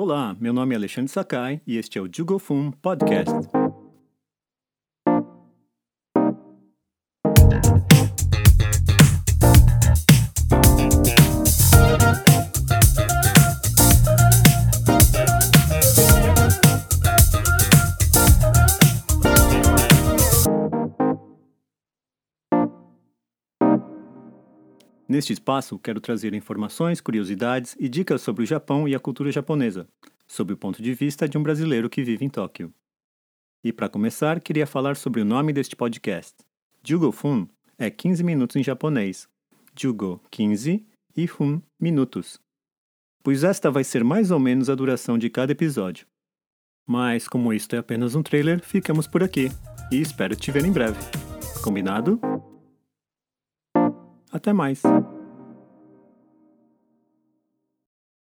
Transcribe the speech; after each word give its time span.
Olá, 0.00 0.36
meu 0.38 0.52
nome 0.52 0.76
é 0.76 0.76
Alexandre 0.76 1.10
Sakai 1.10 1.60
e 1.66 1.76
este 1.76 1.98
é 1.98 2.00
o 2.00 2.08
Jugofun 2.08 2.70
Podcast. 2.70 3.34
Neste 25.08 25.32
espaço, 25.32 25.78
quero 25.78 26.02
trazer 26.02 26.34
informações, 26.34 27.00
curiosidades 27.00 27.74
e 27.80 27.88
dicas 27.88 28.20
sobre 28.20 28.42
o 28.42 28.46
Japão 28.46 28.86
e 28.86 28.94
a 28.94 29.00
cultura 29.00 29.32
japonesa, 29.32 29.88
sob 30.26 30.52
o 30.52 30.56
ponto 30.56 30.82
de 30.82 30.92
vista 30.92 31.26
de 31.26 31.38
um 31.38 31.42
brasileiro 31.42 31.88
que 31.88 32.02
vive 32.02 32.26
em 32.26 32.28
Tóquio. 32.28 32.72
E 33.64 33.72
para 33.72 33.88
começar, 33.88 34.38
queria 34.38 34.66
falar 34.66 34.96
sobre 34.96 35.22
o 35.22 35.24
nome 35.24 35.50
deste 35.50 35.74
podcast. 35.74 36.34
Jugo 36.84 37.10
Fun 37.10 37.48
é 37.78 37.90
15 37.90 38.22
minutos 38.22 38.56
em 38.56 38.62
japonês. 38.62 39.26
Jugo, 39.74 40.20
15 40.30 40.84
e 41.16 41.26
Fun, 41.26 41.62
minutos. 41.80 42.38
Pois 43.22 43.44
esta 43.44 43.70
vai 43.70 43.84
ser 43.84 44.04
mais 44.04 44.30
ou 44.30 44.38
menos 44.38 44.68
a 44.68 44.74
duração 44.74 45.16
de 45.16 45.30
cada 45.30 45.52
episódio. 45.52 46.06
Mas, 46.86 47.26
como 47.26 47.52
isto 47.52 47.74
é 47.74 47.78
apenas 47.78 48.14
um 48.14 48.22
trailer, 48.22 48.62
ficamos 48.62 49.06
por 49.06 49.22
aqui 49.22 49.48
e 49.90 50.00
espero 50.00 50.36
te 50.36 50.50
ver 50.50 50.64
em 50.64 50.72
breve. 50.72 50.98
Combinado? 51.62 52.20
Até 54.32 54.52
mais! 54.52 54.82